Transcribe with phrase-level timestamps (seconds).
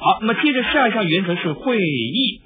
[0.00, 2.40] 好，那么接着下一项原则是会议。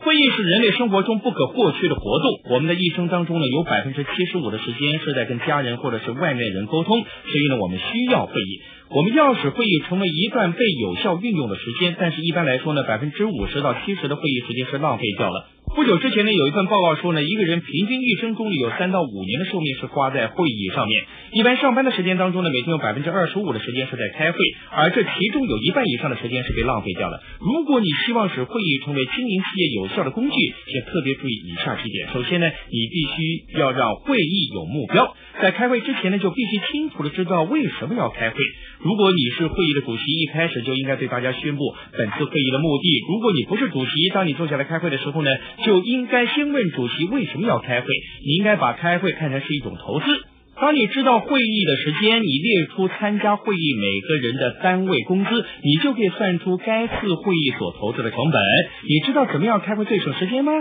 [0.00, 2.52] 会议是人类生活中不可或缺的活动。
[2.52, 8.60] 我们的一生当中呢，有百分之七十五的时间是在跟家人或者是外面人沟通，所以呢，我们需要会议。
[8.90, 15.48] 我们要使会议成为一段被有效运用的时间，但是一般来说呢，百分之五十到七十的会议时间是浪费掉了。
[15.74, 21.02] 不久之前呢，有一份报告说呢，一个人平均一生中里有三到五年的寿命是花在会议上面。
[21.32, 24.38] 一般上班的时间当中呢，每天有百分之二十五的时间是在开会，
[24.70, 27.18] 而这其中有一半以上的时间是被浪费掉了。
[27.40, 30.36] 如果你希望使会议成为经营企业有效的工具，
[30.70, 32.06] 请特别注意以下几点。
[32.12, 38.36] 首先呢，你必须要让会议有目标，在开会之前呢，就必须清楚的知道为什么要开会。
[38.80, 42.88] 如果你是会议的主席，一开始就应该对大家宣布本次会议的目的。
[43.08, 45.30] 如果你不是主席，当你坐下来开会的时候呢，
[45.64, 47.86] 就应该先问主席为什么要开会。
[48.24, 50.04] 你应该把开会看成是一种投资。
[50.56, 55.30] 当你知道会议的时间，你列出参加会议每个人的单位工资，
[55.64, 58.40] 你就可以算出该次会议所投资的成本。
[58.88, 60.52] 你知道怎么样开会最省时间吗？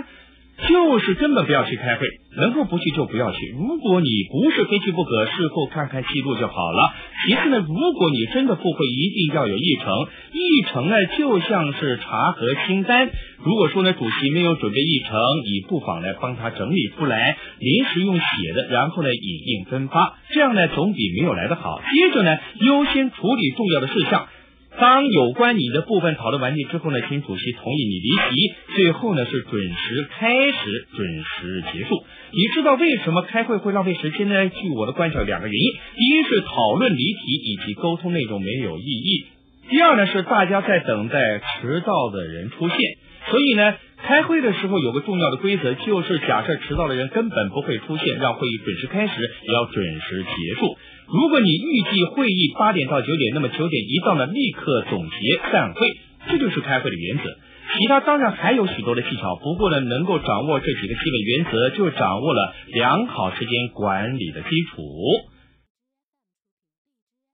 [0.53, 2.05] 就是根本不要去开会，
[2.37, 3.37] 能够不去就不要去。
[3.57, 6.93] 如果你不是非去不可，事后看看记录就好了。
[7.25, 9.91] 其次呢，如果你真的赴会，一定要有议程。
[10.31, 13.09] 议程呢，就像是查核清单。
[13.43, 21.81] 如果说呢，主席没有准备议程，你不妨来帮他整理出来，临时用写的，然后呢影印分发，这样呢总比没有来的好。
[21.81, 24.27] 接着呢，优先处理重要的事项。
[24.83, 28.53] 当有关你的部分讨论完毕之后呢，请主席同意你离席。
[28.75, 32.03] 最后呢是准时开始，准时结束。
[32.31, 34.49] 你知道为什么开会会浪费时间呢？
[34.49, 39.25] 据我的观察，两个原因：第一是讨论离题以及沟通内容没有意义；
[39.69, 42.77] 第二呢是大家在等待迟到的人出现。
[43.31, 49.13] 所以呢，开会的时候有个重要的规则，就是假设迟到的人根本不会出现，让会议准时开始，
[49.47, 50.77] 也要准时结束。
[51.13, 55.87] 如果你预计会议八点到九点，那么九点一到呢，立刻总结散会，
[56.27, 57.23] 这就是开会的原则。
[57.23, 64.81] 其他当然还有许多的技巧，不过呢，能够掌握这几个基本原则，就掌握了良好时间管理的基础。